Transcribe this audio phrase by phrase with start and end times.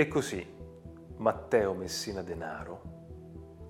[0.00, 0.46] E così
[1.16, 2.82] Matteo Messina Denaro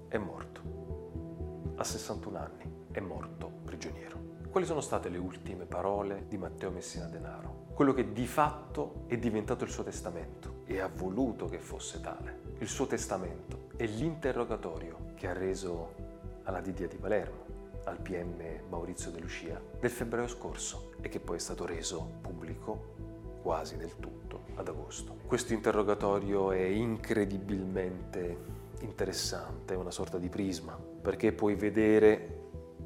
[0.08, 1.72] è morto.
[1.76, 4.18] A 61 anni è morto prigioniero.
[4.50, 7.68] Quali sono state le ultime parole di Matteo Messina Denaro?
[7.72, 12.40] Quello che di fatto è diventato il suo testamento e ha voluto che fosse tale.
[12.58, 15.94] Il suo testamento è l'interrogatorio che ha reso
[16.42, 17.46] alla Didia di Palermo,
[17.84, 23.07] al PM Maurizio De Lucia, del febbraio scorso e che poi è stato reso pubblico
[23.42, 25.16] quasi del tutto ad agosto.
[25.26, 32.38] Questo interrogatorio è incredibilmente interessante, è una sorta di prisma, perché puoi vedere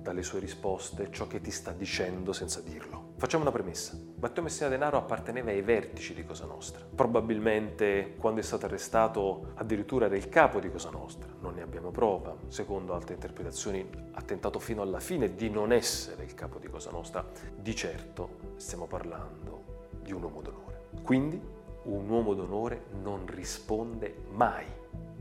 [0.03, 3.13] dalle sue risposte ciò che ti sta dicendo senza dirlo.
[3.17, 3.97] Facciamo una premessa.
[4.19, 6.85] Matteo Messina Denaro apparteneva ai vertici di Cosa Nostra.
[6.93, 11.33] Probabilmente quando è stato arrestato addirittura era il capo di Cosa Nostra.
[11.39, 12.35] Non ne abbiamo prova.
[12.49, 16.91] Secondo altre interpretazioni ha tentato fino alla fine di non essere il capo di Cosa
[16.91, 17.25] Nostra.
[17.55, 19.62] Di certo stiamo parlando
[20.03, 20.89] di un uomo d'onore.
[21.03, 21.41] Quindi
[21.85, 24.67] un uomo d'onore non risponde mai,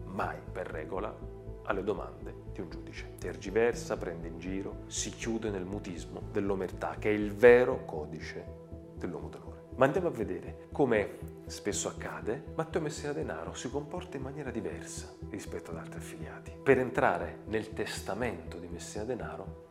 [0.06, 1.14] mai per regola
[1.64, 3.14] alle domande di un giudice.
[3.18, 8.46] Tergiversa, prende in giro, si chiude nel mutismo dell'omertà, che è il vero codice
[8.96, 9.52] dell'uomo d'onore.
[9.76, 15.12] Ma andiamo a vedere come spesso accade, Matteo Messina Denaro si comporta in maniera diversa
[15.30, 16.52] rispetto ad altri affiliati.
[16.62, 19.70] Per entrare nel testamento di Messina Denaro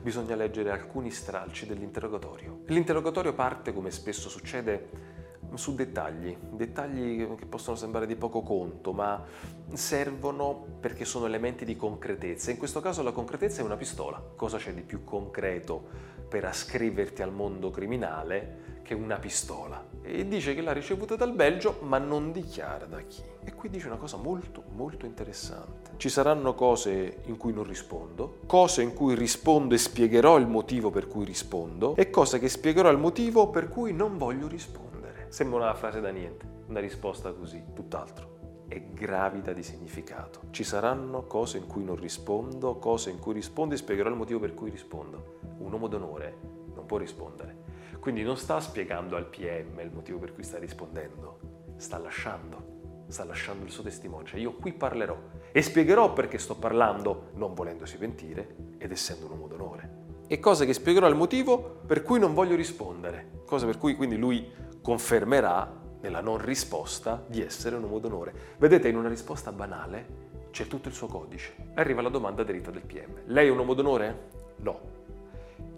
[0.00, 2.60] bisogna leggere alcuni stralci dell'interrogatorio.
[2.66, 5.14] L'interrogatorio parte, come spesso succede,
[5.54, 9.24] su dettagli, dettagli che possono sembrare di poco conto, ma
[9.72, 12.50] servono perché sono elementi di concretezza.
[12.50, 14.22] In questo caso la concretezza è una pistola.
[14.34, 19.84] Cosa c'è di più concreto per ascriverti al mondo criminale che una pistola?
[20.02, 23.22] E dice che l'ha ricevuta dal Belgio, ma non dichiara da chi.
[23.44, 25.85] E qui dice una cosa molto, molto interessante.
[25.98, 30.90] Ci saranno cose in cui non rispondo, cose in cui rispondo e spiegherò il motivo
[30.90, 35.28] per cui rispondo, e cose che spiegherò il motivo per cui non voglio rispondere.
[35.30, 38.64] Sembra una frase da niente, una risposta così, tutt'altro.
[38.68, 40.40] È gravida di significato.
[40.50, 44.40] Ci saranno cose in cui non rispondo, cose in cui rispondo e spiegherò il motivo
[44.40, 45.38] per cui rispondo.
[45.58, 46.36] Un uomo d'onore
[46.74, 47.64] non può rispondere.
[48.00, 51.38] Quindi non sta spiegando al PM il motivo per cui sta rispondendo,
[51.76, 52.74] sta lasciando
[53.08, 54.26] sta lasciando il suo testimone.
[54.26, 55.16] Cioè io qui parlerò
[55.56, 59.90] e spiegherò perché sto parlando non volendosi pentire ed essendo un uomo d'onore.
[60.26, 63.40] E cose che spiegherò il motivo per cui non voglio rispondere.
[63.46, 64.52] Cosa per cui quindi lui
[64.82, 68.34] confermerà nella non risposta di essere un uomo d'onore.
[68.58, 71.54] Vedete, in una risposta banale c'è tutto il suo codice.
[71.72, 73.22] Arriva la domanda dritta del PM.
[73.24, 74.28] Lei è un uomo d'onore?
[74.56, 74.80] No.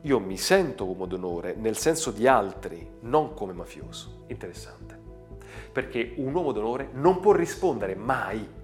[0.01, 4.25] Io mi sento uomo d'onore nel senso di altri, non come mafioso.
[4.27, 4.99] Interessante.
[5.71, 8.57] Perché un uomo d'onore non può rispondere mai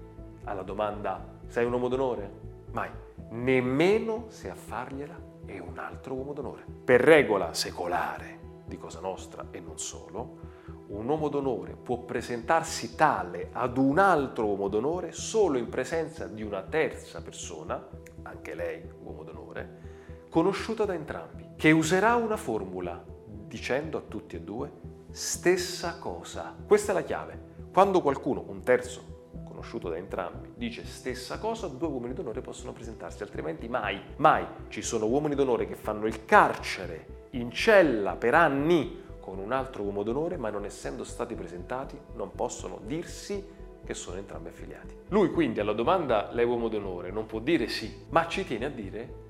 [0.45, 2.31] alla domanda sei un uomo d'onore?
[2.71, 2.89] Mai.
[3.29, 6.65] Nemmeno se a fargliela è un altro uomo d'onore.
[6.83, 10.53] Per regola secolare di Cosa Nostra e non solo,
[10.87, 16.43] un uomo d'onore può presentarsi tale ad un altro uomo d'onore solo in presenza di
[16.43, 17.87] una terza persona,
[18.23, 19.83] anche lei uomo d'onore,
[20.29, 24.71] conosciuta da entrambi, che userà una formula dicendo a tutti e due
[25.11, 26.55] stessa cosa.
[26.67, 27.53] Questa è la chiave.
[27.71, 29.14] Quando qualcuno, un terzo
[29.55, 34.45] conosciuto da entrambi, dice stessa cosa, due uomini d'onore possono presentarsi, altrimenti mai, mai.
[34.67, 39.83] Ci sono uomini d'onore che fanno il carcere in cella per anni con un altro
[39.83, 44.93] uomo d'onore, ma non essendo stati presentati non possono dirsi che sono entrambi affiliati.
[45.09, 47.11] Lui quindi alla domanda lei uomo d'onore?
[47.11, 49.23] non può dire sì, ma ci tiene a dire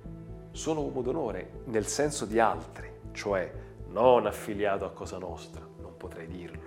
[0.52, 3.52] sono uomo d'onore nel senso di altri, cioè
[3.90, 6.65] non affiliato a Cosa Nostra, non potrei dirlo,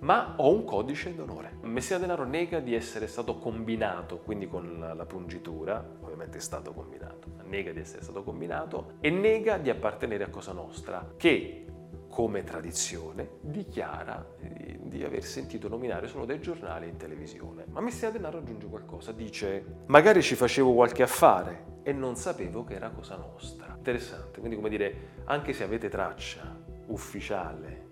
[0.00, 1.56] ma ho un codice d'onore.
[1.62, 7.28] Messina Denaro nega di essere stato combinato, quindi con la, pungitura, ovviamente è stato combinato,
[7.44, 11.64] nega di essere stato combinato e nega di appartenere a Cosa Nostra, che
[12.08, 17.64] come tradizione dichiara eh, di aver sentito nominare solo dai giornali in televisione.
[17.68, 22.74] Ma Messina Denaro aggiunge qualcosa, dice magari ci facevo qualche affare e non sapevo che
[22.74, 23.74] era Cosa Nostra.
[23.76, 24.94] Interessante, quindi come dire,
[25.24, 26.56] anche se avete traccia
[26.86, 27.87] ufficiale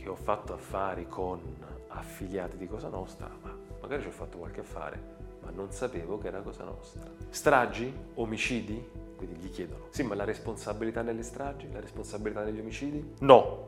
[0.00, 1.40] che ho fatto affari con
[1.88, 6.28] affiliati di Cosa Nostra, ma magari ci ho fatto qualche affare, ma non sapevo che
[6.28, 7.04] era Cosa Nostra.
[7.28, 7.92] Stragi?
[8.14, 8.98] Omicidi?
[9.16, 11.70] Quindi gli chiedono, sì, ma la responsabilità nelle stragi?
[11.70, 13.16] La responsabilità negli omicidi?
[13.20, 13.66] No,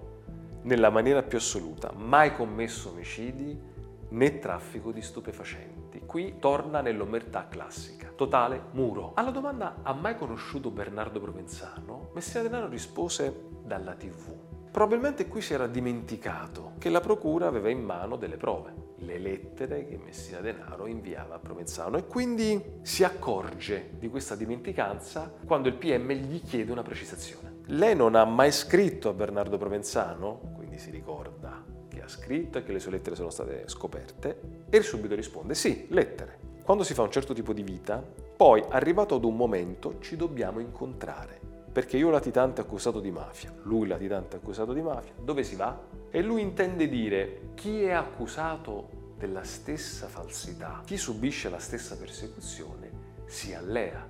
[0.62, 1.92] nella maniera più assoluta.
[1.92, 3.60] Mai commesso omicidi,
[4.08, 6.00] né traffico di stupefacenti.
[6.06, 8.10] Qui torna nell'omertà classica.
[8.16, 9.12] Totale muro.
[9.14, 12.10] Alla domanda ha mai conosciuto Bernardo Provenzano?
[12.14, 14.51] Messina Denaro rispose dalla tv.
[14.72, 19.84] Probabilmente qui si era dimenticato che la procura aveva in mano delle prove, le lettere
[19.84, 25.74] che Messina Denaro inviava a Provenzano e quindi si accorge di questa dimenticanza quando il
[25.74, 27.56] PM gli chiede una precisazione.
[27.66, 32.64] Lei non ha mai scritto a Bernardo Provenzano, quindi si ricorda che ha scritto e
[32.64, 36.38] che le sue lettere sono state scoperte e subito risponde sì, lettere.
[36.64, 38.02] Quando si fa un certo tipo di vita,
[38.34, 43.86] poi arrivato ad un momento ci dobbiamo incontrare perché io latitante accusato di mafia, lui
[43.86, 45.80] latitante accusato di mafia, dove si va?
[46.10, 52.90] E lui intende dire chi è accusato della stessa falsità, chi subisce la stessa persecuzione,
[53.24, 54.06] si allea.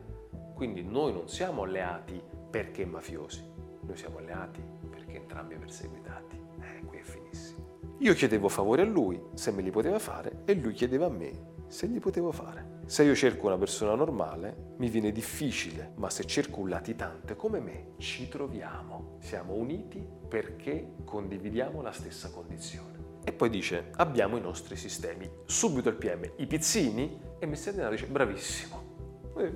[0.54, 2.20] Quindi noi non siamo alleati
[2.50, 3.44] perché mafiosi,
[3.82, 4.60] noi siamo alleati
[4.90, 6.40] perché entrambi perseguitati.
[6.60, 7.60] Eh, qui è finissimo.
[7.98, 11.51] Io chiedevo favore a lui se me li poteva fare e lui chiedeva a me
[11.72, 12.80] se li potevo fare.
[12.84, 17.60] Se io cerco una persona normale, mi viene difficile, ma se cerco un latitante come
[17.60, 19.16] me, ci troviamo.
[19.20, 23.20] Siamo uniti perché condividiamo la stessa condizione.
[23.24, 25.26] E poi dice, abbiamo i nostri sistemi.
[25.46, 28.82] Subito il PM, i pizzini, e Messina Denaro dice, bravissimo.
[29.38, 29.52] Eh,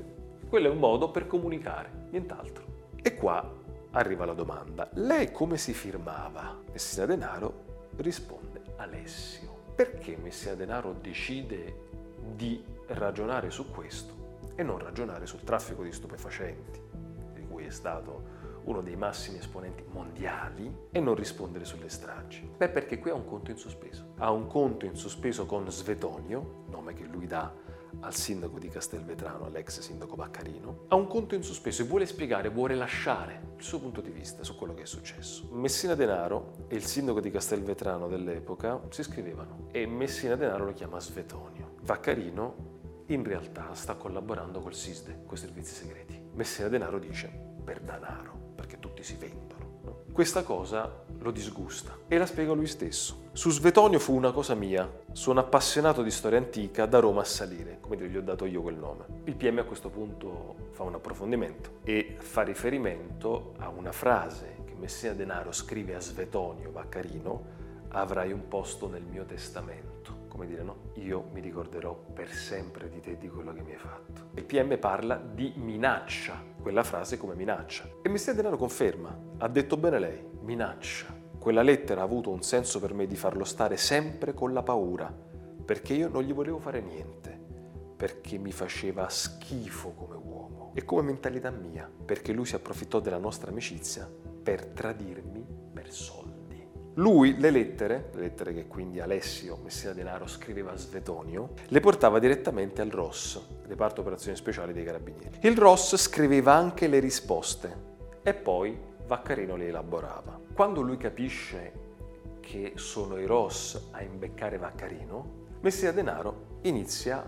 [0.49, 2.65] quello è un modo per comunicare, nient'altro.
[3.03, 3.53] E qua
[3.91, 6.63] arriva la domanda, lei come si firmava?
[6.73, 9.65] Messina Denaro risponde, Alessio.
[9.75, 11.85] Perché Messina Denaro decide
[12.35, 14.15] di ragionare su questo
[14.55, 16.81] e non ragionare sul traffico di stupefacenti,
[17.35, 18.35] di cui è stato
[18.65, 22.51] uno dei massimi esponenti mondiali, e non rispondere sulle stragi?
[22.57, 24.15] Beh, perché qui ha un conto in sospeso.
[24.19, 27.53] Ha un conto in sospeso con Svetonio, nome che lui dà
[28.01, 32.51] al sindaco di Castelvetrano, all'ex sindaco Baccarino, ha un conto in sospeso e vuole spiegare,
[32.51, 35.49] vuole lasciare il suo punto di vista su quello che è successo.
[35.53, 40.99] Messina Denaro e il sindaco di Castelvetrano dell'epoca si scrivevano e Messina Denaro lo chiama
[40.99, 41.76] Svetonio.
[41.87, 46.21] Vaccarino in realtà sta collaborando col SISDE, con i servizi segreti.
[46.33, 47.31] Messina Denaro dice
[47.63, 49.79] per danaro, perché tutti si vendono.
[49.85, 50.03] No?
[50.11, 53.29] Questa cosa lo disgusta e la spiega lui stesso.
[53.31, 57.79] Su Svetonio fu una cosa mia, sono appassionato di storia antica da Roma a salire,
[57.81, 59.05] come dire, gli ho dato io quel nome.
[59.23, 64.75] Il PM a questo punto fa un approfondimento e fa riferimento a una frase che
[64.75, 67.45] Messina Denaro scrive a Svetonio Vaccarino,
[67.91, 69.86] avrai un posto nel mio testamento
[70.37, 70.91] come dire, no?
[70.97, 74.29] Io mi ricorderò per sempre di te di quello che mi hai fatto.
[74.35, 77.89] Il PM parla di minaccia, quella frase come minaccia.
[78.03, 81.07] E Messina Denaro conferma, ha detto bene lei, minaccia.
[81.39, 85.11] Quella lettera ha avuto un senso per me di farlo stare sempre con la paura,
[85.65, 87.41] perché io non gli volevo fare niente,
[87.97, 93.17] perché mi faceva schifo come uomo e come mentalità mia, perché lui si approfittò della
[93.17, 94.07] nostra amicizia
[94.43, 96.26] per tradirmi per soldi.
[96.99, 102.19] Lui le lettere, le lettere che quindi Alessio Messina Denaro scriveva a Svetonio, le portava
[102.19, 105.41] direttamente al ROS, Reparto Operazioni Speciali dei Carabinieri.
[105.43, 107.77] Il ROS scriveva anche le risposte
[108.23, 110.41] e poi Vaccarino le elaborava.
[110.55, 111.73] Quando lui capisce
[112.41, 117.23] che sono i ROS a imbeccare Vaccarino, Messina Denaro inizia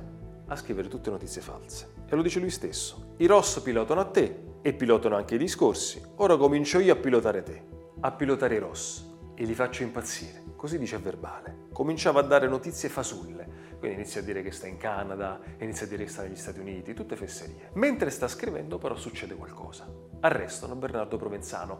[0.46, 1.88] a scrivere tutte notizie false.
[2.08, 3.16] E lo dice lui stesso.
[3.18, 6.00] I ROS pilotano a te e pilotano anche i discorsi.
[6.16, 7.62] Ora comincio io a pilotare te,
[8.00, 9.07] a pilotare i ROS
[9.40, 10.42] e li faccio impazzire.
[10.56, 11.68] Così dice a verbale.
[11.72, 15.88] Cominciava a dare notizie fasulle, quindi inizia a dire che sta in Canada, inizia a
[15.88, 17.70] dire che sta negli Stati Uniti, tutte fesserie.
[17.74, 19.88] Mentre sta scrivendo però succede qualcosa.
[20.18, 21.78] Arrestano Bernardo Provenzano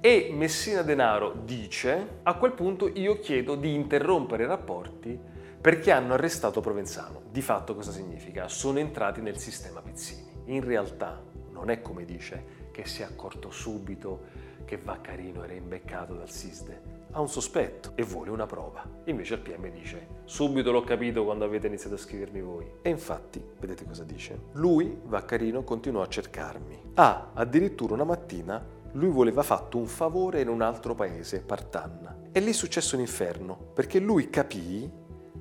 [0.00, 5.18] e Messina Denaro dice a quel punto io chiedo di interrompere i rapporti
[5.60, 7.22] perché hanno arrestato Provenzano.
[7.28, 8.46] Di fatto cosa significa?
[8.46, 10.30] Sono entrati nel sistema Pizzini.
[10.44, 16.14] In realtà non è come dice che si è accorto subito che Vaccarino era imbeccato
[16.14, 18.86] dal SISDE ha un sospetto e vuole una prova.
[19.04, 22.70] Invece il PM dice, subito l'ho capito quando avete iniziato a scrivermi voi.
[22.82, 24.46] E infatti, vedete cosa dice?
[24.52, 26.92] Lui, Vaccarino, continuò a cercarmi.
[26.94, 32.22] Ah, addirittura una mattina lui voleva fatto un favore in un altro paese, Partanna.
[32.32, 34.90] E lì è successo un inferno, perché lui capì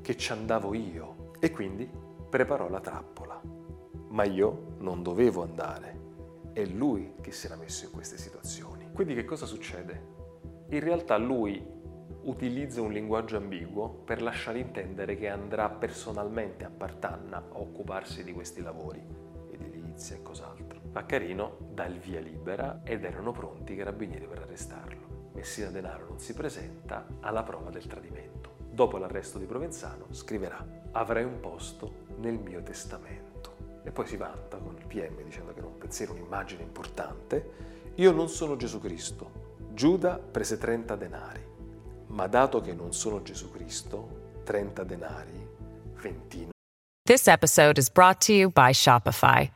[0.01, 1.89] che ci andavo io e quindi
[2.29, 3.41] preparò la trappola.
[4.09, 5.97] Ma io non dovevo andare.
[6.53, 8.89] È lui che si era messo in queste situazioni.
[8.93, 10.17] Quindi che cosa succede?
[10.71, 11.65] In realtà lui
[12.23, 18.33] utilizza un linguaggio ambiguo per lasciare intendere che andrà personalmente a Partanna a occuparsi di
[18.33, 19.03] questi lavori,
[19.51, 20.79] edilizia e cos'altro.
[20.91, 25.31] Vaccarino dà il via libera ed erano pronti i carabinieri per arrestarlo.
[25.33, 28.57] Messina Denaro non si presenta alla prova del tradimento.
[28.69, 33.27] Dopo l'arresto di Provenzano scriverà avrai un posto nel mio testamento.
[33.83, 37.77] E poi si vanta con il PM dicendo che era un pensiero, un'immagine importante.
[37.95, 39.48] Io non sono Gesù Cristo,
[39.79, 41.39] Giuda prese 30 denari,
[42.07, 45.47] ma dato che non sono Gesù Cristo, 30 denari,
[46.01, 46.49] 29.
[47.05, 49.49] This episode is brought to you by Shopify.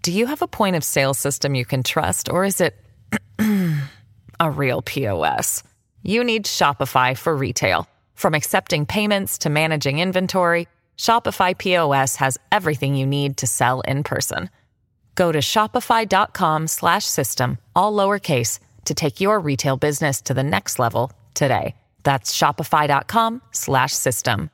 [0.00, 2.74] Do you have a point of sale system you can trust, or is it
[4.40, 5.62] a real POS?
[6.02, 7.86] You need Shopify for retail.
[8.14, 14.02] From accepting payments to managing inventory, Shopify POS has everything you need to sell in
[14.04, 14.48] person.
[15.14, 20.78] Go to shopify.com slash system, all lowercase, to take your retail business to the next
[20.78, 21.74] level today.
[22.02, 24.50] That's shopify.com slash system.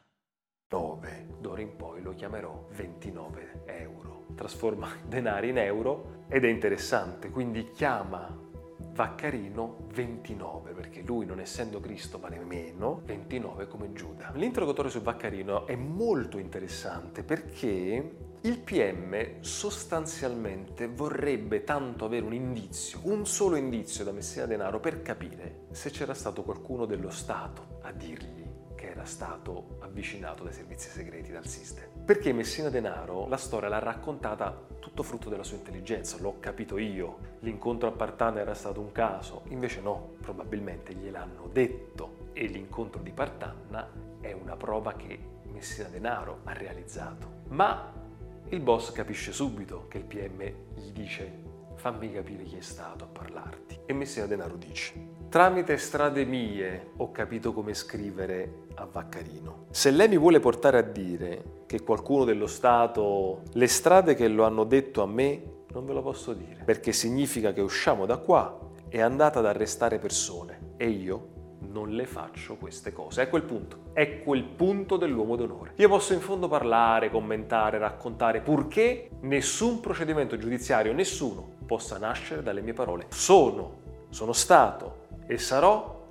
[0.70, 1.40] 9.
[1.40, 4.26] D'ora in poi lo chiamerò 29 euro.
[4.36, 8.48] Trasforma denari in euro ed è interessante, quindi chiama
[8.92, 14.30] Vaccarino 29, perché lui non essendo Cristo vale meno, 29 come Giuda.
[14.34, 23.00] L'interrogatorio su Vaccarino è molto interessante perché il PM sostanzialmente vorrebbe tanto avere un indizio,
[23.02, 27.92] un solo indizio da Messina Denaro per capire se c'era stato qualcuno dello Stato a
[27.92, 31.84] dirgli che era stato avvicinato dai servizi segreti dal Sistem.
[32.02, 37.36] Perché Messina Denaro la storia l'ha raccontata tutto frutto della sua intelligenza, l'ho capito io,
[37.40, 43.10] l'incontro a Partana era stato un caso, invece no, probabilmente gliel'hanno detto e l'incontro di
[43.10, 43.86] Partanna
[44.18, 45.18] è una prova che
[45.52, 47.42] Messina Denaro ha realizzato.
[47.48, 47.99] Ma
[48.48, 50.42] il boss capisce subito che il PM
[50.74, 53.80] gli dice fammi capire chi è stato a parlarti.
[53.86, 59.66] E Messina Denaro dice Tramite strade mie ho capito come scrivere a Vaccarino.
[59.70, 64.44] Se lei mi vuole portare a dire che qualcuno dello Stato, le strade che lo
[64.44, 68.58] hanno detto a me, non ve lo posso dire, perché significa che usciamo da qua
[68.88, 71.38] e andate ad arrestare persone e io
[71.68, 73.22] non le faccio queste cose.
[73.22, 75.72] È quel punto, è quel punto dell'uomo d'onore.
[75.76, 82.62] Io posso in fondo parlare, commentare, raccontare, purché nessun procedimento giudiziario, nessuno, possa nascere dalle
[82.62, 83.06] mie parole.
[83.10, 83.78] Sono,
[84.10, 86.06] sono stato e sarò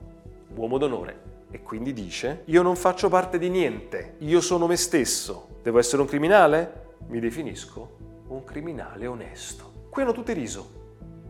[0.56, 1.27] uomo d'onore.
[1.51, 5.48] E quindi dice, io non faccio parte di niente, io sono me stesso.
[5.63, 6.96] Devo essere un criminale?
[7.08, 9.88] Mi definisco un criminale onesto.
[9.89, 10.70] Qui hanno tutti riso,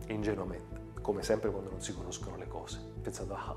[0.08, 3.56] ingenuamente, come sempre quando non si conoscono le cose, pensando, ah,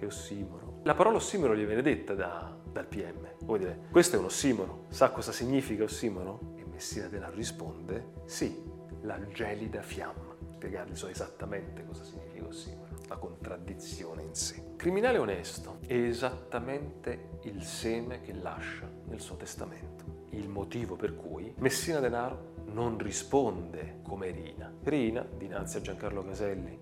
[0.00, 0.80] che ossimoro.
[0.84, 3.28] La parola ossimoro gli viene detta da, dal PM.
[3.42, 6.54] Vuoi dire, questo è un ossimoro, sa cosa significa ossimoro?
[6.56, 8.62] E Messina Denaro risponde, sì,
[9.02, 10.28] la gelida fiamma.
[10.54, 14.74] Spiegargli so esattamente cosa significa ossimoro la contraddizione in sé.
[14.76, 21.52] Criminale onesto è esattamente il seme che lascia nel suo testamento, il motivo per cui
[21.58, 24.72] Messina Denaro non risponde come Rina.
[24.84, 26.78] Rina, dinanzi a Giancarlo Caselli,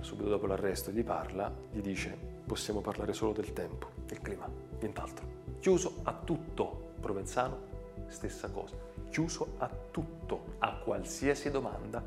[0.00, 2.16] subito dopo l'arresto, gli parla, gli dice
[2.46, 4.48] possiamo parlare solo del tempo, del clima,
[4.80, 5.38] nient'altro.
[5.60, 7.68] Chiuso a tutto, Provenzano,
[8.08, 8.76] stessa cosa,
[9.10, 12.02] chiuso a tutto, a qualsiasi domanda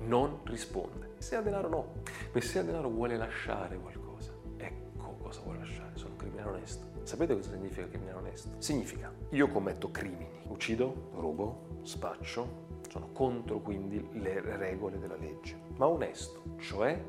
[0.00, 1.10] non risponde.
[1.16, 1.92] Messina Denaro no.
[2.32, 4.32] Messina Denaro vuole lasciare qualcosa.
[4.56, 5.90] Ecco cosa vuole lasciare.
[5.94, 6.86] Sono un criminale onesto.
[7.02, 8.50] Sapete cosa significa criminale onesto?
[8.58, 15.86] Significa io commetto crimini, uccido, rubo, spaccio, sono contro quindi le regole della legge, ma
[15.86, 17.02] onesto, cioè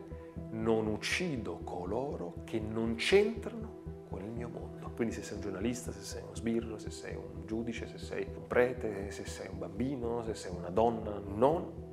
[0.51, 4.91] non uccido coloro che non c'entrano con il mio mondo.
[4.95, 8.27] Quindi se sei un giornalista, se sei uno sbirro, se sei un giudice, se sei
[8.35, 11.87] un prete, se sei un bambino, se sei una donna, non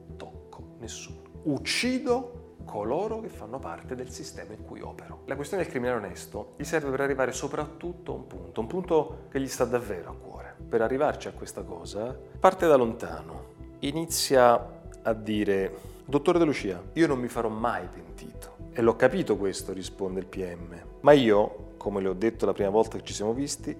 [0.78, 1.20] nessuno.
[1.44, 5.22] Uccido coloro che fanno parte del sistema in cui opero.
[5.26, 9.18] La questione del criminale onesto gli serve per arrivare soprattutto a un punto, un punto
[9.30, 10.56] che gli sta davvero a cuore.
[10.68, 17.06] Per arrivarci a questa cosa, parte da lontano, inizia a dire, dottore De Lucia, io
[17.06, 18.56] non mi farò mai pentito.
[18.72, 20.74] E l'ho capito questo, risponde il PM.
[21.00, 23.76] Ma io, come le ho detto la prima volta che ci siamo visti,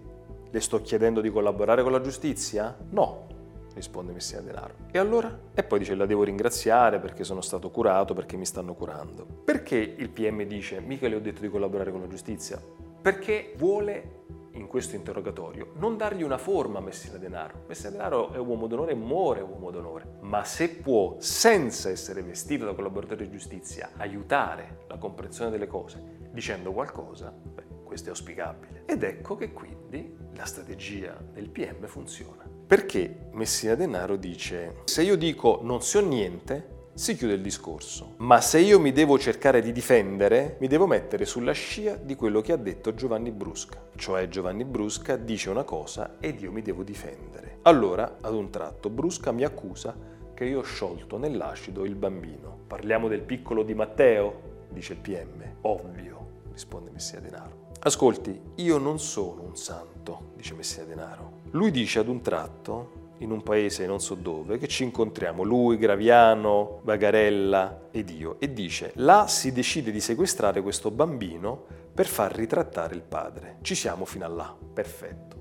[0.51, 2.77] le sto chiedendo di collaborare con la giustizia?
[2.91, 3.27] No,
[3.75, 4.75] risponde Messina Denaro.
[4.91, 5.39] E allora?
[5.55, 9.25] E poi dice la devo ringraziare perché sono stato curato, perché mi stanno curando.
[9.45, 12.61] Perché il PM dice mica le ho detto di collaborare con la giustizia?
[13.03, 14.25] Perché vuole
[14.57, 17.65] in questo interrogatorio non dargli una forma a Messina Denaro.
[17.69, 20.19] Messina Denaro è uomo d'onore muore uomo d'onore.
[20.21, 26.29] Ma se può, senza essere vestito da collaboratore di giustizia, aiutare la comprensione delle cose
[26.33, 28.83] dicendo qualcosa, beh, questo è auspicabile.
[28.87, 32.45] Ed ecco che quindi la strategia del PM funziona.
[32.67, 38.15] Perché Messina Denaro dice, se io dico non so niente, si chiude il discorso.
[38.19, 42.41] Ma se io mi devo cercare di difendere, mi devo mettere sulla scia di quello
[42.41, 43.91] che ha detto Giovanni Brusca.
[43.95, 47.59] Cioè Giovanni Brusca dice una cosa ed io mi devo difendere.
[47.63, 49.95] Allora, ad un tratto, Brusca mi accusa
[50.33, 52.61] che io ho sciolto nell'acido il bambino.
[52.67, 54.55] Parliamo del piccolo di Matteo?
[54.71, 55.57] dice il PM.
[55.63, 57.73] Ovvio, risponde Messina Denaro.
[57.81, 61.41] Ascolti, io non sono un santo, dice Messina Denaro.
[61.51, 65.77] Lui dice ad un tratto, in un paese non so dove, che ci incontriamo, lui,
[65.77, 72.35] Graviano, Bagarella ed io, e dice, là si decide di sequestrare questo bambino per far
[72.35, 73.57] ritrattare il padre.
[73.63, 75.36] Ci siamo fino a là, perfetto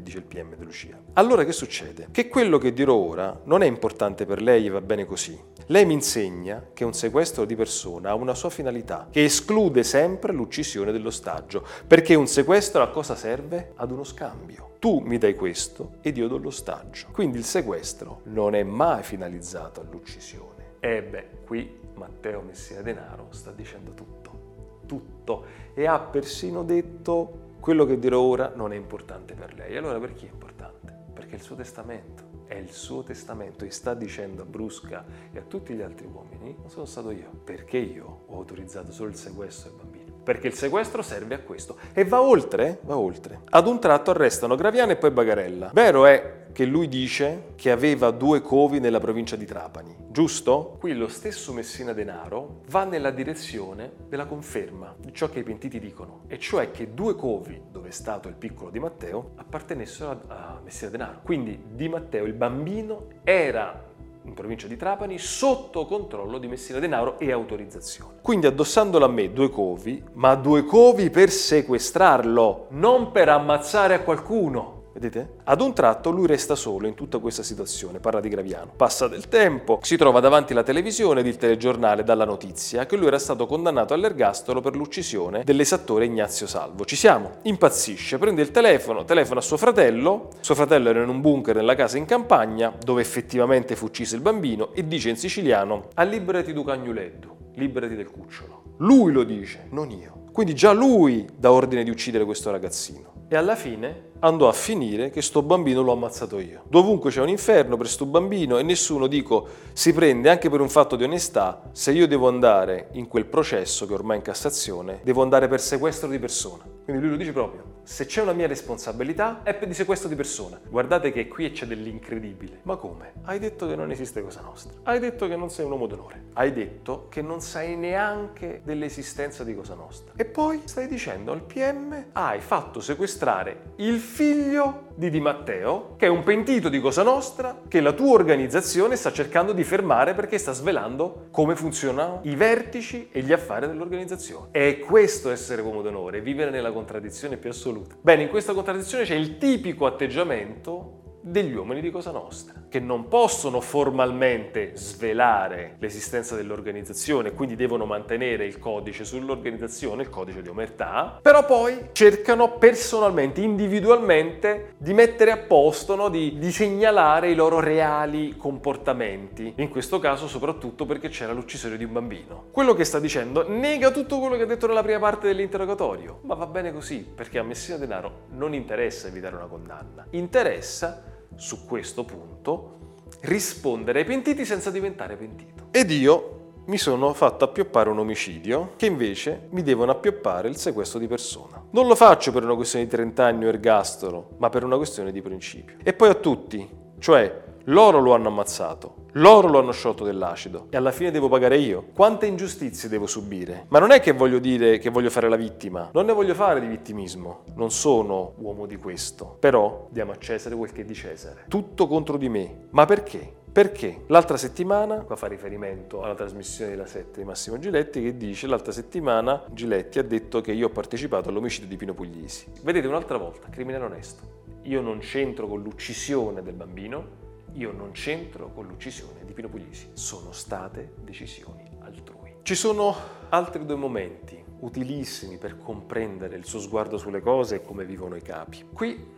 [0.00, 0.98] dice, il PM di Lucia.
[1.14, 2.08] Allora che succede?
[2.10, 5.38] Che quello che dirò ora non è importante per lei e va bene così.
[5.66, 10.32] Lei mi insegna che un sequestro di persona ha una sua finalità, che esclude sempre
[10.32, 13.72] l'uccisione dell'ostaggio, perché un sequestro a cosa serve?
[13.76, 14.76] Ad uno scambio.
[14.78, 17.08] Tu mi dai questo ed io do l'ostaggio.
[17.12, 20.76] Quindi il sequestro non è mai finalizzato all'uccisione.
[20.80, 27.84] E beh, qui Matteo Messina Denaro sta dicendo tutto, tutto, e ha persino detto quello
[27.84, 29.76] che dirò ora non è importante per lei.
[29.76, 30.96] Allora per chi è importante?
[31.12, 32.26] Perché è il suo testamento.
[32.46, 36.56] È il suo testamento e sta dicendo a Brusca e a tutti gli altri uomini,
[36.58, 40.16] non sono stato io, perché io ho autorizzato solo il sequestro del bambino.
[40.24, 41.76] Perché il sequestro serve a questo.
[41.92, 43.40] E va oltre, va oltre.
[43.50, 45.70] Ad un tratto arrestano Graviano e poi Bagarella.
[45.74, 50.74] Vero è che lui dice che aveva due covi nella provincia di Trapani, giusto?
[50.80, 55.78] Qui lo stesso Messina Denaro va nella direzione della conferma di ciò che i pentiti
[55.78, 60.60] dicono, e cioè che due covi, dove è stato il piccolo Di Matteo, appartenessero a
[60.64, 61.20] Messina Denaro.
[61.22, 63.80] Quindi Di Matteo, il bambino, era
[64.24, 68.16] in provincia di Trapani sotto controllo di Messina Denaro e autorizzazione.
[68.20, 74.00] Quindi addossandolo a me due covi, ma due covi per sequestrarlo, non per ammazzare a
[74.00, 74.77] qualcuno.
[74.98, 75.34] Vedete?
[75.44, 78.72] Ad un tratto lui resta solo in tutta questa situazione, parla di Graviano.
[78.74, 83.06] Passa del tempo, si trova davanti alla televisione ed il telegiornale dalla notizia che lui
[83.06, 86.84] era stato condannato all'ergastolo per l'uccisione dell'esattore Ignazio Salvo.
[86.84, 87.36] Ci siamo?
[87.42, 91.76] Impazzisce, prende il telefono, telefona a suo fratello, suo fratello era in un bunker nella
[91.76, 96.52] casa in campagna dove effettivamente fu ucciso il bambino e dice in siciliano a liberati
[96.52, 98.62] du cagnuletto, liberati del cucciolo.
[98.78, 100.24] Lui lo dice, non io.
[100.32, 103.17] Quindi già lui dà ordine di uccidere questo ragazzino.
[103.30, 106.62] E alla fine andò a finire che sto bambino l'ho ammazzato io.
[106.66, 110.70] Dovunque c'è un inferno per sto bambino e nessuno, dico, si prende anche per un
[110.70, 115.00] fatto di onestà, se io devo andare in quel processo che ormai è in Cassazione,
[115.04, 116.64] devo andare per sequestro di persona.
[116.84, 120.60] Quindi lui lo dice proprio, se c'è una mia responsabilità è di sequestro di persona.
[120.68, 122.60] Guardate che qui c'è dell'incredibile.
[122.64, 123.14] Ma come?
[123.22, 124.74] Hai detto che non esiste Cosa Nostra.
[124.82, 126.26] Hai detto che non sei un uomo d'onore.
[126.34, 130.12] Hai detto che non sai neanche dell'esistenza di Cosa Nostra.
[130.16, 136.06] E poi stai dicendo al PM, hai fatto sequestrare il figlio di Di Matteo, che
[136.06, 140.38] è un pentito di Cosa Nostra, che la tua organizzazione sta cercando di fermare perché
[140.38, 144.48] sta svelando come funzionano i vertici e gli affari dell'organizzazione.
[144.50, 147.94] È questo essere uomo d'onore, vivere nella contraddizione più assoluta.
[148.00, 150.97] Bene, in questa contraddizione c'è il tipico atteggiamento
[151.30, 158.46] degli uomini di Cosa Nostra, che non possono formalmente svelare l'esistenza dell'organizzazione, quindi devono mantenere
[158.46, 165.36] il codice sull'organizzazione, il codice di omertà, però poi cercano personalmente, individualmente, di mettere a
[165.36, 166.08] posto, no?
[166.08, 171.84] di, di segnalare i loro reali comportamenti, in questo caso soprattutto perché c'era l'uccisione di
[171.84, 172.46] un bambino.
[172.50, 176.34] Quello che sta dicendo nega tutto quello che ha detto nella prima parte dell'interrogatorio, ma
[176.34, 182.04] va bene così, perché a Messina Denaro non interessa evitare una condanna, interessa su questo
[182.04, 185.68] punto rispondere ai pentiti senza diventare pentito.
[185.70, 186.34] Ed io
[186.66, 191.64] mi sono fatto appioppare un omicidio che invece mi devono appioppare il sequestro di persona.
[191.70, 195.10] Non lo faccio per una questione di 30 anni o ergastolo, ma per una questione
[195.10, 195.76] di principio.
[195.82, 200.76] E poi a tutti, cioè loro lo hanno ammazzato, loro lo hanno sciolto dell'acido e
[200.76, 201.86] alla fine devo pagare io.
[201.94, 203.64] Quante ingiustizie devo subire?
[203.68, 206.60] Ma non è che voglio dire che voglio fare la vittima, non ne voglio fare
[206.60, 209.36] di vittimismo, non sono uomo di questo.
[209.38, 211.44] Però diamo a Cesare quel che è di Cesare.
[211.48, 212.66] Tutto contro di me.
[212.70, 213.36] Ma perché?
[213.50, 218.46] Perché l'altra settimana, qua fa riferimento alla trasmissione della 7 di Massimo Giletti, che dice
[218.46, 222.46] l'altra settimana Giletti ha detto che io ho partecipato all'omicidio di Pino Puglisi.
[222.62, 224.36] Vedete un'altra volta, criminale onesto.
[224.62, 229.90] Io non c'entro con l'uccisione del bambino, io non c'entro con l'uccisione di Pino Puglisi,
[229.92, 232.36] sono state decisioni altrui.
[232.42, 232.94] Ci sono
[233.28, 238.22] altri due momenti utilissimi per comprendere il suo sguardo sulle cose e come vivono i
[238.22, 238.66] capi.
[238.72, 239.16] Qui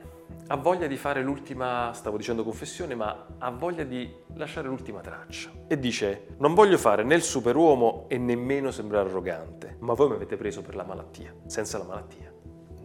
[0.49, 5.51] ha voglia di fare l'ultima, stavo dicendo confessione, ma ha voglia di lasciare l'ultima traccia.
[5.69, 10.15] E dice, non voglio fare né il superuomo e nemmeno sembrare arrogante, ma voi mi
[10.15, 11.35] avete preso per la malattia.
[11.47, 12.33] Senza la malattia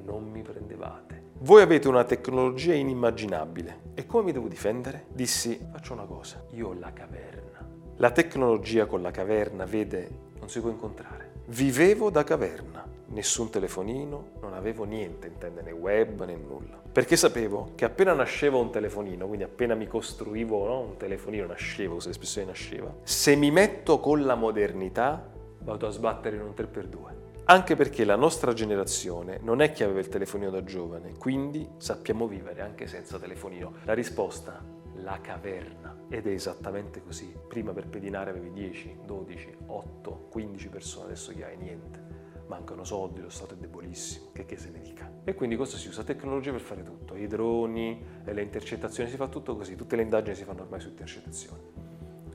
[0.04, 1.15] non mi prendevate.
[1.40, 3.82] Voi avete una tecnologia inimmaginabile.
[3.94, 5.08] E come mi devo difendere?
[5.12, 7.68] Dissi, faccio una cosa, io ho la caverna.
[7.98, 11.34] La tecnologia con la caverna, vede, non si può incontrare.
[11.48, 16.82] Vivevo da caverna, nessun telefonino, non avevo niente, intende né web né nulla.
[16.90, 22.00] Perché sapevo che appena nasceva un telefonino, quindi appena mi costruivo no, un telefonino, nascevo,
[22.00, 27.25] se l'espressione nasceva, se mi metto con la modernità, vado a sbattere in un 3x2
[27.48, 32.28] anche perché la nostra generazione non è che aveva il telefonino da giovane, quindi sappiamo
[32.28, 33.74] vivere anche senza telefonino.
[33.84, 34.64] La risposta?
[34.96, 35.96] La caverna.
[36.10, 37.32] Ed è esattamente così.
[37.48, 42.04] Prima per pedinare avevi 10, 12, 8, 15 persone, adesso che hai niente.
[42.48, 45.12] mancano soldi, lo Stato è debolissimo, che, che se ne dica.
[45.24, 46.04] E quindi cosa si usa?
[46.04, 50.36] Tecnologia per fare tutto, i droni, le intercettazioni, si fa tutto così, tutte le indagini
[50.36, 51.62] si fanno ormai su intercettazioni.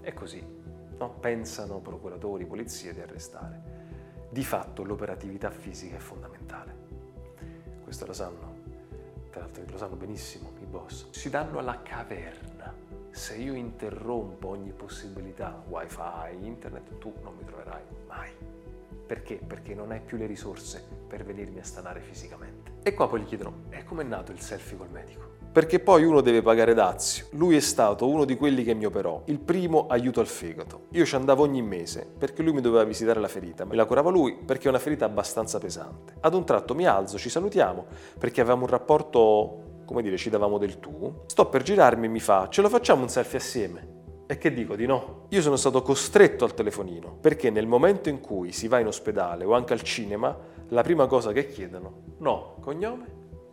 [0.02, 0.44] E così,
[0.98, 1.18] no?
[1.18, 3.69] pensano procuratori, polizie di arrestare.
[4.32, 6.72] Di fatto l'operatività fisica è fondamentale.
[7.82, 8.58] Questo lo sanno,
[9.28, 11.10] tra l'altro lo sanno benissimo i boss.
[11.10, 12.72] Si danno alla caverna.
[13.10, 18.30] Se io interrompo ogni possibilità, wifi, internet, tu non mi troverai mai.
[19.04, 19.34] Perché?
[19.44, 22.69] Perché non hai più le risorse per venirmi a stanare fisicamente.
[22.82, 25.28] E qua poi gli chiedono, e com'è nato il selfie col medico?
[25.52, 27.26] Perché poi uno deve pagare dazio.
[27.32, 29.22] Lui è stato uno di quelli che mi operò.
[29.26, 30.86] Il primo aiuto al fegato.
[30.92, 33.66] Io ci andavo ogni mese perché lui mi doveva visitare la ferita.
[33.66, 36.14] Me la curava lui perché è una ferita abbastanza pesante.
[36.20, 37.84] Ad un tratto mi alzo, ci salutiamo
[38.18, 41.24] perché avevamo un rapporto, come dire, ci davamo del tu.
[41.26, 43.98] Sto per girarmi e mi fa, ce lo facciamo un selfie assieme?
[44.30, 45.24] E che dico di no?
[45.30, 49.44] Io sono stato costretto al telefonino, perché nel momento in cui si va in ospedale
[49.44, 50.38] o anche al cinema,
[50.68, 53.06] la prima cosa che chiedono, no, cognome,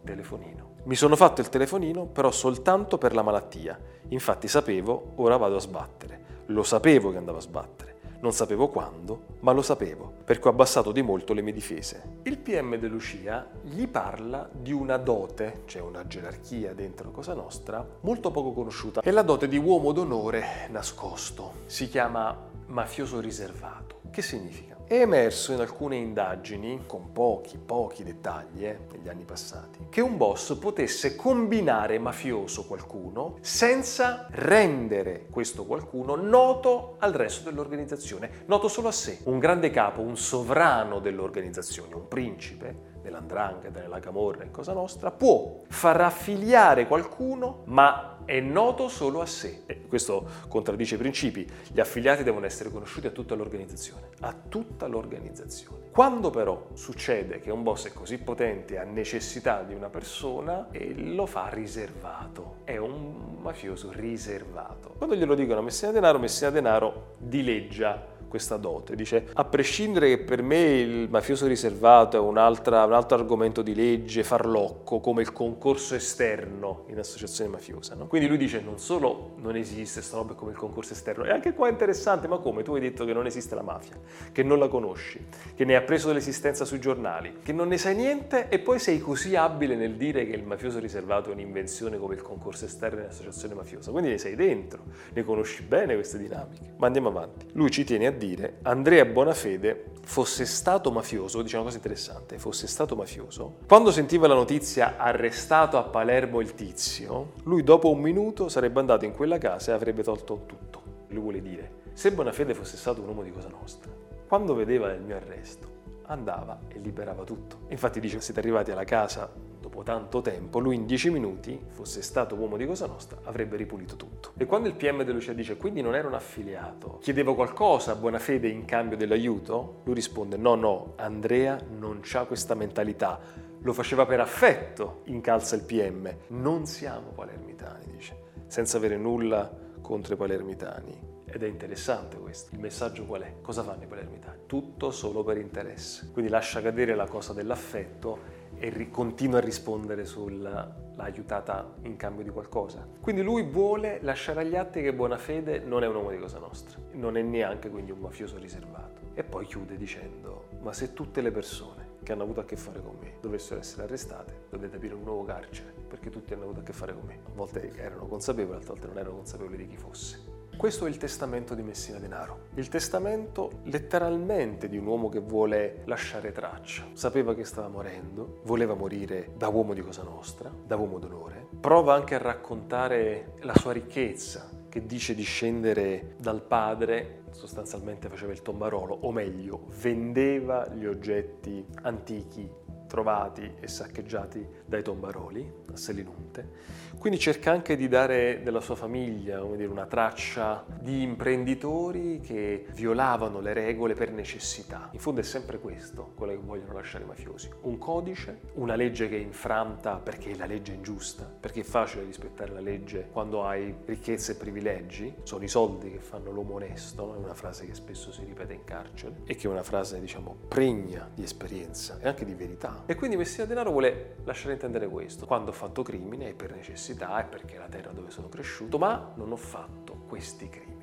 [0.04, 0.76] telefonino.
[0.84, 3.76] Mi sono fatto il telefonino, però soltanto per la malattia.
[4.10, 6.44] Infatti sapevo, ora vado a sbattere.
[6.46, 7.87] Lo sapevo che andavo a sbattere.
[8.20, 12.20] Non sapevo quando, ma lo sapevo, perché ho abbassato di molto le mie difese.
[12.24, 17.86] Il PM De Lucia gli parla di una dote, cioè una gerarchia dentro Cosa Nostra,
[18.02, 19.02] molto poco conosciuta.
[19.02, 21.54] È la dote di uomo d'onore nascosto.
[21.68, 22.36] Si chiama
[22.68, 24.02] mafioso riservato.
[24.10, 24.77] Che significa?
[24.90, 30.16] È emerso in alcune indagini, con pochi, pochi dettagli eh, negli anni passati, che un
[30.16, 38.88] boss potesse combinare mafioso qualcuno senza rendere questo qualcuno noto al resto dell'organizzazione, noto solo
[38.88, 39.20] a sé.
[39.24, 45.62] Un grande capo, un sovrano dell'organizzazione, un principe, nell'andrangheta, nella camorra in Cosa Nostra, può
[45.68, 49.64] far affiliare qualcuno, ma è noto solo a sé.
[49.66, 51.50] E questo contraddice i principi.
[51.72, 55.90] Gli affiliati devono essere conosciuti a tutta l'organizzazione, a tutta l'organizzazione.
[55.92, 60.68] Quando però succede che un boss è così potente e ha necessità di una persona,
[60.96, 62.58] lo fa riservato.
[62.66, 64.96] È un mafioso riservato.
[64.98, 68.96] Quando glielo dicono a Messina Denaro, Messina Denaro dileggia questa dote.
[68.96, 74.24] Dice, a prescindere che per me il mafioso riservato è un altro argomento di legge
[74.24, 77.96] farlocco, come il concorso esterno in associazione mafiosa.
[77.96, 78.08] No?
[78.08, 81.54] Quindi lui dice, non solo non esiste sta roba come il concorso esterno, e anche
[81.54, 82.64] qua è interessante, ma come?
[82.64, 83.98] Tu hai detto che non esiste la mafia,
[84.32, 87.96] che non la conosci, che ne hai appreso dell'esistenza sui giornali, che non ne sai
[87.96, 92.16] niente e poi sei così abile nel dire che il mafioso riservato è un'invenzione come
[92.16, 93.92] il concorso esterno in associazione mafiosa.
[93.92, 96.74] Quindi ne sei dentro, ne conosci bene queste dinamiche.
[96.78, 97.48] Ma andiamo avanti.
[97.54, 102.68] Lui ci tiene a dire Andrea Bonafede fosse stato mafioso, dice una cosa interessante, fosse
[102.68, 108.50] stato mafioso, quando sentiva la notizia arrestato a Palermo il tizio, lui dopo un minuto
[108.50, 110.82] sarebbe andato in quella casa e avrebbe tolto tutto.
[111.10, 113.92] Lui vuole dire, se Bonafede fosse stato un uomo di Cosa Nostra,
[114.28, 115.68] quando vedeva il mio arresto,
[116.08, 117.60] andava e liberava tutto.
[117.70, 119.30] Infatti dice, siete arrivati alla casa
[119.78, 123.96] dopo tanto tempo, lui in dieci minuti, fosse stato uomo di Cosa Nostra, avrebbe ripulito
[123.96, 124.32] tutto.
[124.38, 127.96] E quando il PM De Lucia dice quindi non era un affiliato, chiedevo qualcosa a
[127.96, 133.20] buona fede in cambio dell'aiuto, lui risponde no, no, Andrea non ha questa mentalità,
[133.60, 136.16] lo faceva per affetto, incalza il PM.
[136.28, 141.16] Non siamo palermitani, dice, senza avere nulla contro i palermitani.
[141.30, 142.56] Ed è interessante questo.
[142.56, 143.36] Il messaggio qual è?
[143.42, 144.44] Cosa fanno i palermitani?
[144.46, 146.10] Tutto solo per interesse.
[146.14, 152.30] Quindi lascia cadere la cosa dell'affetto e ri- continua a rispondere sull'aiutata in cambio di
[152.30, 152.88] qualcosa.
[153.00, 156.80] Quindi lui vuole lasciare agli atti che Bonafede non è un uomo di Cosa Nostra,
[156.94, 159.02] non è neanche quindi un mafioso riservato.
[159.14, 162.82] E poi chiude dicendo, ma se tutte le persone che hanno avuto a che fare
[162.82, 166.64] con me dovessero essere arrestate, dovete aprire un nuovo carcere, perché tutti hanno avuto a
[166.64, 167.20] che fare con me.
[167.26, 170.27] A volte erano consapevoli, altre volte non erano consapevoli di chi fosse.
[170.58, 172.48] Questo è il testamento di Messina Denaro.
[172.56, 176.84] Il testamento letteralmente di un uomo che vuole lasciare traccia.
[176.94, 181.46] Sapeva che stava morendo, voleva morire da uomo di Cosa Nostra, da uomo d'onore.
[181.60, 188.32] Prova anche a raccontare la sua ricchezza, che dice di scendere dal padre, sostanzialmente faceva
[188.32, 192.57] il tombarolo, o meglio, vendeva gli oggetti antichi
[192.88, 196.86] trovati e saccheggiati dai tombaroli a Selinunte.
[196.98, 203.40] Quindi cerca anche di dare della sua famiglia dire, una traccia di imprenditori che violavano
[203.40, 204.90] le regole per necessità.
[204.92, 207.50] In fondo è sempre questo quello che vogliono lasciare i mafiosi.
[207.62, 212.04] Un codice, una legge che è infranta perché la legge è ingiusta, perché è facile
[212.04, 217.14] rispettare la legge quando hai ricchezze e privilegi, sono i soldi che fanno l'uomo onesto,
[217.14, 220.36] è una frase che spesso si ripete in carcere e che è una frase diciamo
[220.48, 225.26] pregna di esperienza e anche di verità e quindi Messina Denaro vuole lasciare intendere questo.
[225.26, 228.78] Quando ho fatto crimine è per necessità, è perché è la terra dove sono cresciuto,
[228.78, 230.77] ma non ho fatto questi crimini.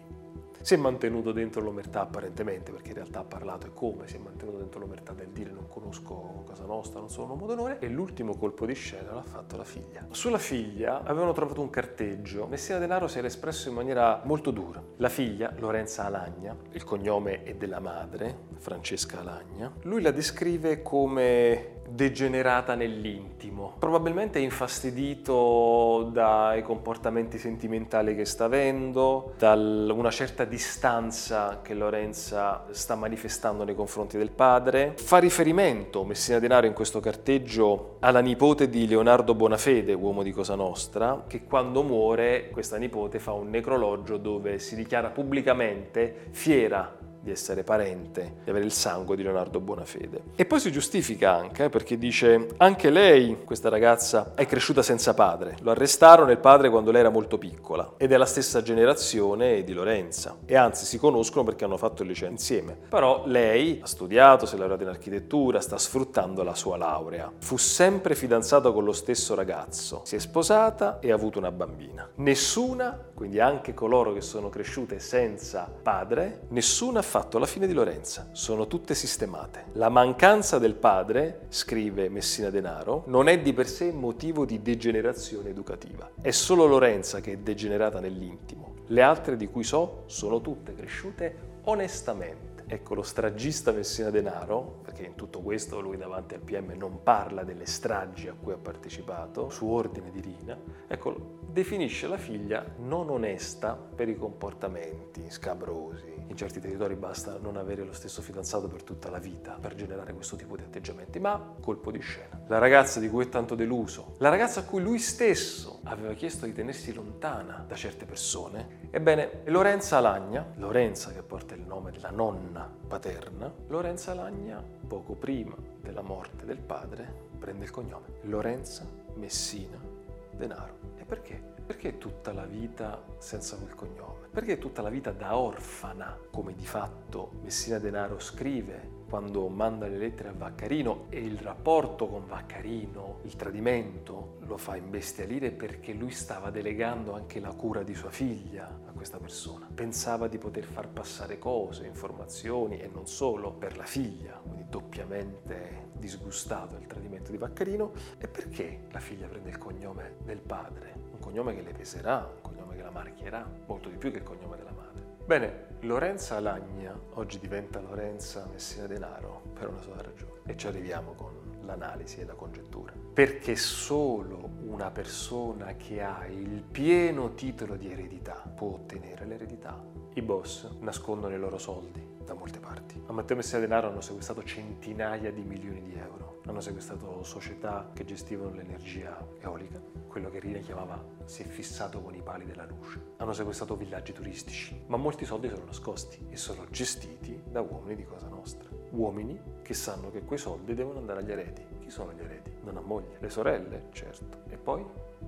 [0.64, 4.18] Si è mantenuto dentro l'omertà apparentemente, perché in realtà ha parlato e come si è
[4.18, 7.88] mantenuto dentro l'omertà del dire non conosco Cosa Nostra, non sono un uomo d'onore, e
[7.90, 10.06] l'ultimo colpo di scena l'ha fatto la figlia.
[10.08, 14.82] Sulla figlia avevano trovato un carteggio, Messina Denaro si era espresso in maniera molto dura.
[14.96, 21.82] La figlia, Lorenza Alagna, il cognome è della madre, Francesca Alagna, lui la descrive come
[21.88, 23.74] degenerata nell'intimo.
[23.78, 32.66] Probabilmente è infastidito dai comportamenti sentimentali che sta avendo, da una certa distanza che Lorenza
[32.70, 34.94] sta manifestando nei confronti del padre.
[34.96, 40.54] Fa riferimento Messina Denaro in questo carteggio alla nipote di Leonardo Bonafede, uomo di Cosa
[40.54, 47.30] Nostra, che quando muore questa nipote fa un necrologio dove si dichiara pubblicamente fiera di
[47.30, 50.22] essere parente, di avere il sangue di Leonardo Bonafede.
[50.36, 55.56] E poi si giustifica anche perché dice anche lei, questa ragazza, è cresciuta senza padre.
[55.62, 59.72] Lo arrestarono il padre quando lei era molto piccola ed è la stessa generazione di
[59.72, 62.76] Lorenza e anzi si conoscono perché hanno fatto il liceo insieme.
[62.88, 67.32] Però lei ha studiato, si è laureata in architettura, sta sfruttando la sua laurea.
[67.38, 72.06] Fu sempre fidanzata con lo stesso ragazzo, si è sposata e ha avuto una bambina.
[72.16, 78.28] Nessuna, quindi anche coloro che sono cresciute senza padre, nessuna fatto la fine di Lorenza,
[78.32, 79.66] sono tutte sistemate.
[79.72, 85.50] La mancanza del padre, scrive Messina Denaro, non è di per sé motivo di degenerazione
[85.50, 86.10] educativa.
[86.20, 88.74] È solo Lorenza che è degenerata nell'intimo.
[88.88, 95.04] Le altre di cui so sono tutte cresciute onestamente Ecco, lo stragista Messina Denaro, perché
[95.04, 99.50] in tutto questo lui davanti al PM non parla delle stragi a cui ha partecipato,
[99.50, 106.12] su ordine di Rina, ecco, definisce la figlia non onesta per i comportamenti scabrosi.
[106.26, 110.14] In certi territori basta non avere lo stesso fidanzato per tutta la vita per generare
[110.14, 112.40] questo tipo di atteggiamenti, ma colpo di scena.
[112.48, 116.44] La ragazza di cui è tanto deluso, la ragazza a cui lui stesso aveva chiesto
[116.44, 122.10] di tenersi lontana da certe persone, ebbene, Lorenza Alagna, Lorenza che porta il nome della
[122.10, 129.94] nonna, paterna, Lorenza Lagna, poco prima della morte del padre, prende il cognome Lorenza Messina
[130.36, 130.93] Denaro.
[131.04, 131.38] E perché?
[131.66, 134.28] Perché tutta la vita senza quel cognome?
[134.30, 139.98] Perché tutta la vita da orfana, come di fatto Messina Denaro scrive quando manda le
[139.98, 146.10] lettere a Vaccarino e il rapporto con Vaccarino, il tradimento, lo fa imbestialire perché lui
[146.10, 149.68] stava delegando anche la cura di sua figlia a questa persona.
[149.72, 154.40] Pensava di poter far passare cose, informazioni e non solo per la figlia,
[154.74, 157.92] doppiamente disgustato del tradimento di Vaccarino.
[158.18, 160.94] E perché la figlia prende il cognome del padre?
[161.12, 164.24] Un cognome che le peserà, un cognome che la marchierà, molto di più che il
[164.24, 165.02] cognome della madre.
[165.24, 171.12] Bene, Lorenza Lagna oggi diventa Lorenza Messina Denaro per una sola ragione e ci arriviamo
[171.12, 172.92] con l'analisi e la congettura.
[173.14, 179.80] Perché solo una persona che ha il pieno titolo di eredità può ottenere l'eredità.
[180.14, 183.02] I boss nascondono i loro soldi da molte parti.
[183.06, 188.04] A Matteo Messina Denaro hanno sequestrato centinaia di milioni di euro, hanno sequestrato società che
[188.04, 193.14] gestivano l'energia eolica, quello che Rina chiamava si è fissato con i pali della luce,
[193.16, 198.04] hanno sequestrato villaggi turistici, ma molti soldi sono nascosti e sono gestiti da uomini di
[198.04, 198.68] Cosa Nostra.
[198.90, 201.66] Uomini che sanno che quei soldi devono andare agli eredi.
[201.80, 202.56] Chi sono gli eredi?
[202.62, 203.16] Non ha moglie.
[203.18, 204.42] Le sorelle, certo.
[204.48, 204.84] E poi?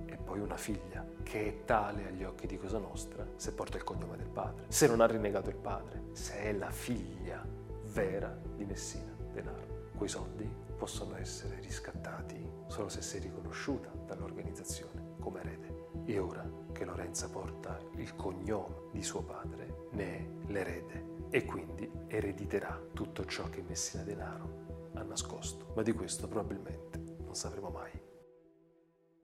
[0.09, 3.83] E poi una figlia che è tale agli occhi di Cosa Nostra se porta il
[3.83, 7.45] cognome del padre, se non ha rinnegato il padre, se è la figlia
[7.93, 9.89] vera di Messina Denaro.
[9.95, 15.85] Quei soldi possono essere riscattati solo se sei riconosciuta dall'organizzazione come erede.
[16.05, 21.91] E ora che Lorenza porta il cognome di suo padre, ne è l'erede e quindi
[22.07, 25.73] erediterà tutto ciò che Messina Denaro ha nascosto.
[25.75, 28.06] Ma di questo probabilmente non sapremo mai